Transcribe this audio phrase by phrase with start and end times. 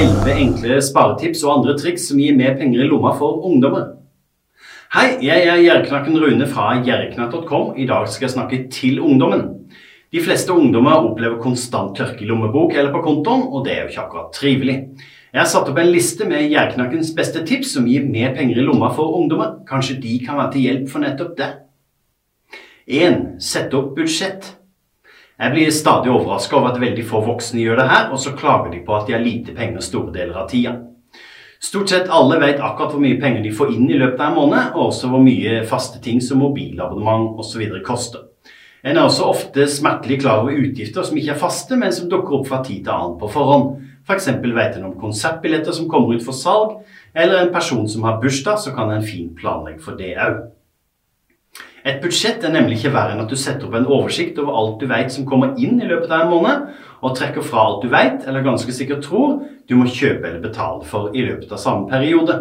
[0.00, 3.98] elleve enkle sparetips og andre triks som gir mer penger i lomma for ungdommer.
[4.94, 7.74] Hei, jeg er Gjerknakken Rune fra gjerknatt.com.
[7.76, 9.44] I dag skal jeg snakke til ungdommen.
[10.10, 13.90] De fleste ungdommer opplever konstant tørke i lommebok eller på kontoen, og det er jo
[13.92, 14.76] ikke akkurat trivelig.
[15.30, 18.64] Jeg har satt opp en liste med Gjerknakkens beste tips som gir mer penger i
[18.66, 19.60] lomma for ungdommer.
[19.68, 21.50] Kanskje de kan være til hjelp for nettopp det.
[22.88, 23.20] 1.
[23.44, 24.56] Sett opp budsjett.
[25.40, 28.74] Jeg blir stadig overraska over at veldig få voksne gjør det her, og så klager
[28.74, 30.74] de på at de har lite penger store deler av tida.
[31.60, 34.36] Stort sett alle vet akkurat hvor mye penger de får inn i løpet av en
[34.36, 37.64] måned, og også hvor mye faste ting som mobilabonnement osv.
[37.86, 38.26] koster.
[38.84, 42.38] En er også ofte smertelig klar over utgifter som ikke er faste, men som dukker
[42.38, 43.74] opp fra tid til annen på forhånd.
[44.04, 44.28] F.eks.
[44.30, 46.78] For vet en om konsertbilletter som kommer ut for salg,
[47.16, 50.40] eller en person som har bursdag, så kan en fint planlegge for det òg.
[51.84, 54.82] Et budsjett er nemlig ikke verre enn at du setter opp en oversikt over alt
[54.82, 56.66] du vet som kommer inn i løpet av en måned,
[57.00, 60.84] og trekker fra alt du vet, eller ganske sikkert tror, du må kjøpe eller betale
[60.84, 62.36] for i løpet av samme periode.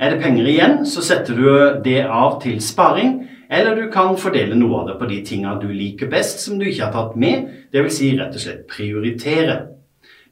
[0.00, 1.48] Er det penger igjen, så setter du
[1.84, 3.18] det av til sparing,
[3.52, 6.66] eller du kan fordele noe av det på de tingene du liker best som du
[6.66, 7.98] ikke har tatt med, dvs.
[8.00, 9.58] Si rett og slett prioritere.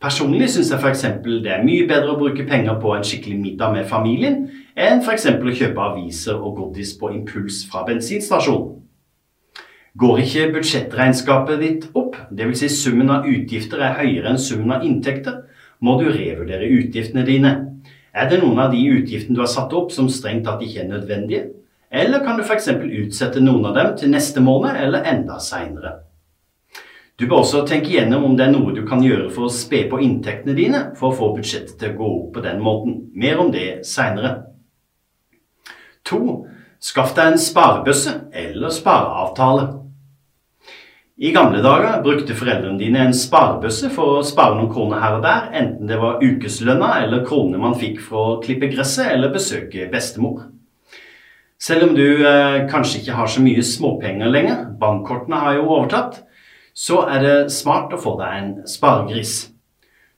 [0.00, 1.02] Personlig syns jeg f.eks.
[1.44, 5.26] det er mye bedre å bruke penger på en skikkelig middag med familien enn f.eks.
[5.28, 8.78] å kjøpe aviser og godis på impuls fra bensinstasjonen.
[10.00, 12.62] Går ikke budsjettregnskapet ditt opp, dvs.
[12.62, 15.42] Si summen av utgifter er høyere enn summen av inntekter,
[15.84, 17.54] må du revurdere utgiftene dine.
[18.16, 20.92] Er det noen av de utgiftene du har satt opp som strengt tatt ikke er
[20.94, 21.48] nødvendige?
[21.92, 22.72] Eller kan du f.eks.
[22.72, 25.98] utsette noen av dem til neste måned eller enda seinere?
[27.20, 29.82] Du bør også tenke gjennom om det er noe du kan gjøre for å spe
[29.90, 32.94] på inntektene dine for å få budsjettet til å gå opp på den måten.
[33.12, 34.38] Mer om det seinere.
[36.80, 39.66] Skaff deg en sparebøsse eller spareavtale.
[41.20, 45.26] I gamle dager brukte foreldrene dine en sparebøsse for å spare noen kroner her og
[45.26, 49.90] der, enten det var ukeslønna eller kronene man fikk for å klippe gresset eller besøke
[49.92, 50.46] bestemor.
[51.60, 56.22] Selv om du eh, kanskje ikke har så mye småpenger lenger, bankkortene har jo overtatt,
[56.80, 59.50] så er det smart å få deg en sparegris.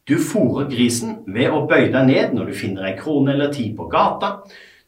[0.06, 3.68] Du fôrer grisen ved å bøye deg ned når du finner ei krone eller ti
[3.74, 4.36] på gata,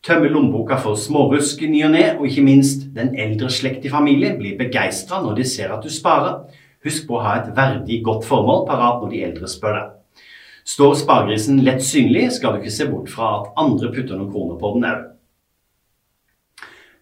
[0.05, 3.93] tømme lommeboka for smårusk i ny og ne, og ikke minst den eldre slekt i
[3.93, 6.45] familien blir begeistra når de ser at du sparer.
[6.85, 9.93] Husk på å ha et verdig, godt formål parat når de eldre spør deg.
[10.69, 14.61] Står sparegrisen lett synlig, skal du ikke se bort fra at andre putter noen kroner
[14.61, 15.03] på den òg.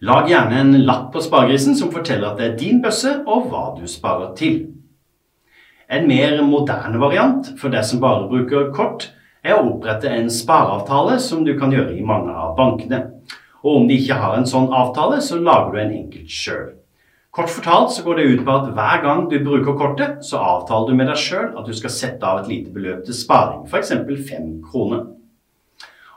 [0.03, 3.69] Lag gjerne en lapp på sparegrisen som forteller at det er din bøsse, og hva
[3.77, 4.57] du sparer til.
[5.87, 9.05] En mer moderne variant for deg som bare bruker kort,
[9.43, 12.99] er å opprette en spareavtale som du kan gjøre i mange av bankene.
[13.63, 16.69] Og om de ikke har en sånn avtale, så lager du en enkelt sjøl.
[17.33, 20.91] Kort fortalt så går det ut på at hver gang du bruker kortet, så avtaler
[20.91, 23.95] du med deg sjøl at du skal sette av et lite beløp til sparing, f.eks.
[24.27, 25.07] fem kroner.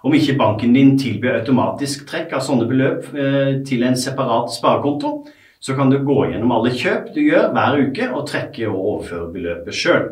[0.06, 5.24] Om ikke banken din tilbyr automatisk trekk av sånne beløp eh, til en separat sparekonto,
[5.58, 9.32] så kan du gå gjennom alle kjøp du gjør hver uke og trekke og overføre
[9.34, 10.06] beløpet sjøl.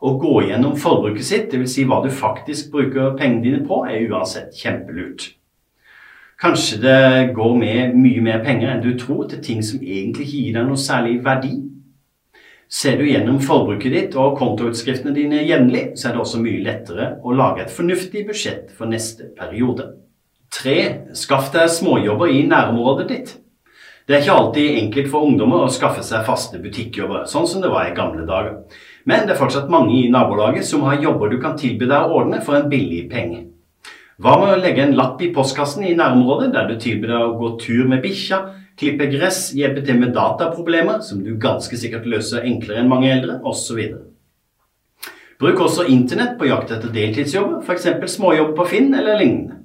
[0.00, 1.74] Å gå gjennom forbruket sitt, dvs.
[1.74, 5.26] Si hva du faktisk bruker pengene dine på, er uansett kjempelurt.
[6.40, 10.38] Kanskje det går med mye mer penger enn du tror til ting som egentlig ikke
[10.38, 11.52] gir deg noe særlig verdi.
[12.70, 17.08] Ser du gjennom forbruket ditt og kontoutskriftene dine jevnlig, så er det også mye lettere
[17.26, 19.88] å lage et fornuftig budsjett for neste periode.
[20.54, 20.76] 3.
[21.18, 23.32] Skaff deg småjobber i nærområdet ditt.
[24.06, 27.72] Det er ikke alltid enkelt for ungdommer å skaffe seg faste butikkjobber, sånn som det
[27.74, 28.60] var i gamle dager.
[29.02, 32.22] Men det er fortsatt mange i nabolaget som har jobber du kan tilby deg å
[32.22, 33.48] ordne for en billig penge.
[34.22, 37.36] Hva med å legge en lapp i postkassen i nærområdet der du tilbyr deg å
[37.40, 38.44] gå tur med bikkja,
[38.80, 43.38] klippe gress, hjelpe til med dataproblemer, som du ganske sikkert løser enklere enn mange eldre,
[43.46, 43.80] osv.
[45.40, 47.88] Bruk også internett på jakt etter deltidsjobber, f.eks.
[48.16, 49.60] småjobber på Finn eller lignende.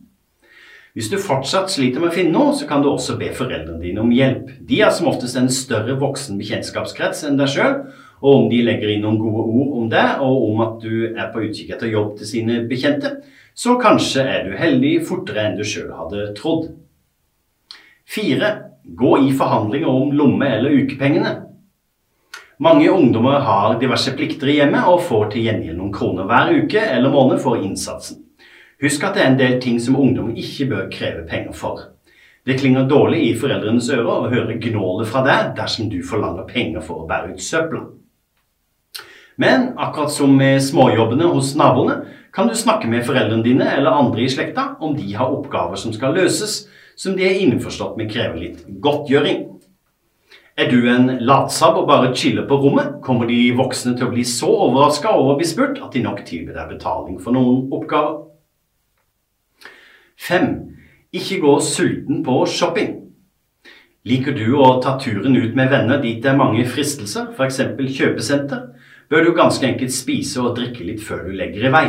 [0.95, 3.99] Hvis du fortsatt sliter med å finne noe, så kan du også be foreldrene dine
[3.99, 4.53] om hjelp.
[4.63, 7.81] De har som oftest en større voksen bekjentskapskrets enn deg sjøl,
[8.23, 11.27] og om de legger inn noen gode ord om deg, og om at du er
[11.33, 13.11] på utkikk etter jobb til sine bekjente,
[13.51, 16.71] så kanskje er du heldig fortere enn du sjøl hadde trodd.
[18.09, 18.57] Fire.
[18.83, 21.41] Gå i forhandlinger om lomme- eller ukepengene.
[22.57, 26.79] Mange ungdommer har diverse plikter i hjemmet og får til gjengjeld noen kroner hver uke
[26.79, 28.21] eller måned for innsatsen.
[28.81, 31.81] Husk at det er en del ting som ungdom ikke bør kreve penger for.
[32.45, 36.83] Det klinger dårlig i foreldrenes ører å høre gnålet fra deg dersom du forlanger penger
[36.85, 37.81] for å bære ut søpla.
[39.41, 44.23] Men akkurat som med småjobbene hos naboene, kan du snakke med foreldrene dine eller andre
[44.23, 48.39] i slekta om de har oppgaver som skal løses, som de er innforstått med krever
[48.39, 49.43] litt godtgjøring.
[50.55, 54.23] Er du en latsabb og bare chiller på rommet, kommer de voksne til å bli
[54.23, 58.21] så overraska over å bli spurt at de nok tilbyr deg betaling for noen oppgaver.
[60.15, 60.47] 5.
[61.15, 62.93] Ikke gå sulten på shopping.
[64.07, 67.59] Liker du å ta turen ut med venner dit det er mange fristelser, f.eks.
[67.97, 68.67] kjøpesenter,
[69.11, 71.85] bør du ganske enkelt spise og drikke litt før du legger i vei.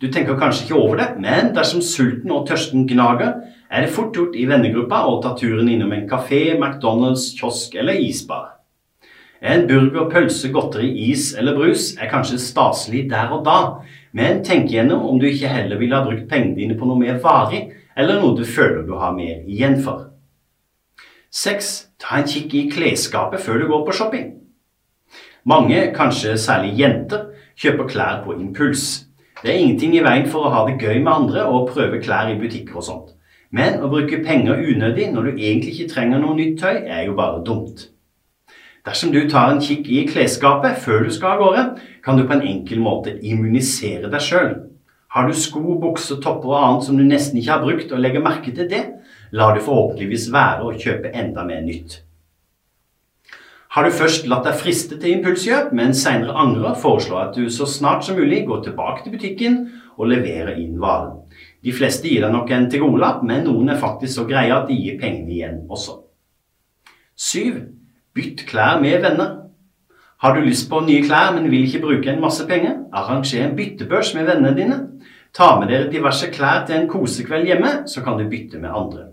[0.00, 3.34] Du tenker kanskje ikke over det, men dersom sulten og tørsten gnager,
[3.70, 7.98] er det fort gjort i vennegruppa å ta turen innom en kafé, McDonald's, kiosk eller
[7.98, 8.52] isbar.
[9.40, 13.58] En burger, pølse, godteri, is eller brus er kanskje staselig der og da,
[14.16, 17.18] men tenk gjennom om du ikke heller ville ha brukt pengene dine på noe mer
[17.22, 17.66] varig,
[17.96, 20.08] eller noe du føler du har mer igjen for.
[21.36, 21.72] 6.
[22.00, 24.30] Ta en kikk i klesskapet før du går på shopping.
[25.46, 27.28] Mange, kanskje særlig jenter,
[27.60, 29.06] kjøper klær på impuls.
[29.42, 32.32] Det er ingenting i veien for å ha det gøy med andre og prøve klær
[32.32, 33.12] i butikker og sånt.
[33.54, 37.14] Men å bruke penger unødig når du egentlig ikke trenger noe nytt tøy, er jo
[37.18, 37.88] bare dumt.
[38.86, 41.64] Dersom du tar en kikk i klesskapet før du skal av gårde,
[42.06, 44.52] kan du på en enkel måte immunisere deg sjøl.
[45.14, 48.22] Har du sko, bukser, topper og annet som du nesten ikke har brukt, og legger
[48.22, 48.82] merke til det,
[49.34, 52.02] lar du forhåpentligvis være å kjøpe enda mer nytt.
[53.76, 57.66] Har du først latt deg friste til impulskjøp, men senere angrer, foreslår at du så
[57.68, 59.58] snart som mulig går tilbake til butikken
[59.96, 61.18] og leverer inn varen.
[61.66, 64.68] De fleste gir deg nok en til godlapp, men noen er faktisk så greie at
[64.70, 65.96] de gir pengene igjen også.
[67.18, 67.58] 7.
[68.14, 69.32] Bytt klær med venner.
[70.22, 72.78] Har du lyst på nye klær, men vil ikke bruke en masse penger?
[72.94, 74.78] Arranger en byttebørs med vennene dine.
[75.34, 79.10] Ta med dere diverse klær til en kosekveld hjemme, så kan du bytte med andre.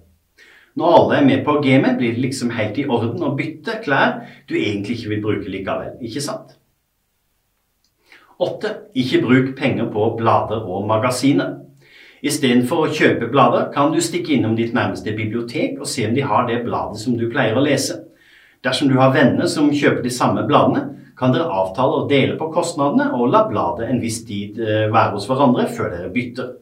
[0.78, 4.22] Når alle er med på gamet, blir det liksom helt i orden å bytte klær
[4.50, 6.56] du egentlig ikke vil bruke likevel, ikke sant?
[8.40, 8.72] 8.
[8.98, 11.60] Ikke bruk penger på blader og magasiner.
[12.24, 16.24] Istedenfor å kjøpe blader, kan du stikke innom ditt nærmeste bibliotek og se om de
[16.24, 18.00] har det bladet som du pleier å lese.
[18.64, 20.86] Dersom du har venner som kjøper de samme bladene,
[21.20, 25.18] kan dere avtale å dele på kostnadene og la bladet en viss tid eh, være
[25.18, 26.54] hos hverandre før dere bytter.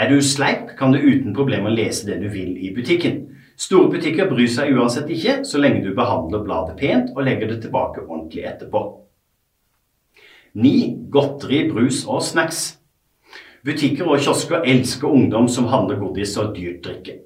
[0.00, 3.22] Er du sleip, kan du uten problemer lese det du vil i butikken.
[3.60, 7.60] Store butikker bryr seg uansett ikke, så lenge du behandler bladet pent og legger det
[7.66, 8.82] tilbake ordentlig etterpå.
[10.58, 10.74] 9.
[11.12, 12.79] Godteri, brus og snacks.
[13.66, 17.18] Butikker og kiosker elsker ungdom som handler godis og dyrt drikke.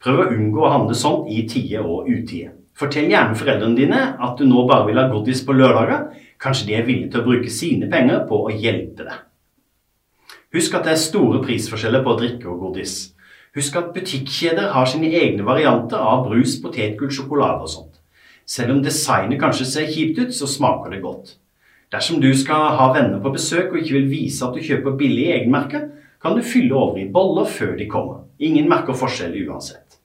[0.00, 2.52] Prøv å unngå å handle sånt i tide og utide.
[2.78, 6.06] Fortell gjerne foreldrene dine at du nå bare vil ha godis på lørdager.
[6.40, 9.18] Kanskje de er villige til å bruke sine penger på å hjelpe deg.
[10.54, 12.94] Husk at det er store prisforskjeller på drikke og godis.
[13.58, 18.00] Husk at butikkjeder har sine egne varianter av brus, potetgull, sjokolade og sånt.
[18.46, 21.36] Selv om designet kanskje ser kjipt ut, så smaker det godt.
[21.90, 25.30] Dersom du skal ha venner på besøk og ikke vil vise at du kjøper billig
[25.34, 25.80] egenmerke,
[26.22, 28.26] kan du fylle over i boller før de kommer.
[28.38, 29.98] Ingen merker forskjell uansett.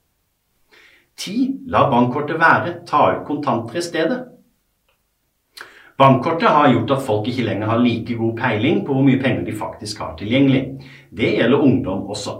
[1.16, 1.68] 10.
[1.72, 2.72] La bankkortet være.
[2.88, 4.18] Ta ut kontanter i stedet.
[5.96, 9.46] Bankkortet har gjort at folk ikke lenger har like god peiling på hvor mye penger
[9.46, 10.64] de faktisk har tilgjengelig.
[11.08, 12.34] Det gjelder ungdom også.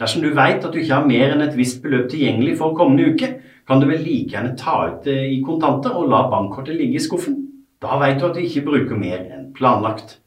[0.00, 3.14] Dersom du vet at du ikke har mer enn et visst beløp tilgjengelig for kommende
[3.14, 3.30] uke,
[3.68, 7.04] kan du vel like gjerne ta ut det i kontanter og la bankkortet ligge i
[7.04, 7.38] skuffen.
[7.80, 10.18] Da vet du at du ikke bruker mer enn planlagt.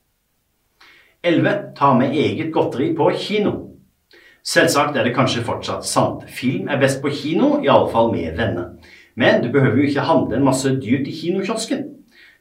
[1.24, 1.52] 11.
[1.78, 3.54] Ta med eget godteri på kino.
[4.44, 6.26] Selvsagt er det kanskje fortsatt sant.
[6.28, 8.74] Film er best på kino, iallfall med venner.
[9.16, 11.86] Men du behøver jo ikke handle en masse dyrt i kinokiosken.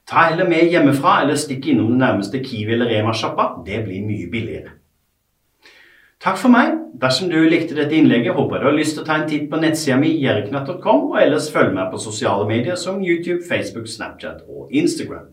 [0.09, 3.63] Ta heller med hjemmefra, eller stikk innom den nærmeste Kiwi eller Rema-sjappa.
[3.67, 4.79] Det blir mye billigere.
[6.23, 6.77] Takk for meg.
[7.03, 9.49] Dersom du likte dette innlegget, håper jeg du har lyst til å ta en titt
[9.51, 14.45] på nettsida mi jerknatt.com, og ellers følg meg på sosiale medier som YouTube, Facebook, Snapchat
[14.47, 15.33] og Instagram.